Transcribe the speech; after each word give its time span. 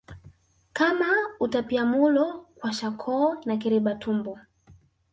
kama 0.73 1.05
utapiamulo 1.39 2.47
kwashakoo 2.57 3.35
na 3.45 3.57
kiliba 3.57 3.95
tumbo 3.95 4.39